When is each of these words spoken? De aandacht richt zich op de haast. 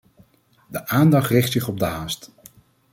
De 0.67 0.87
aandacht 0.87 1.29
richt 1.29 1.51
zich 1.51 1.67
op 1.67 1.79
de 1.79 1.85
haast. 1.85 2.31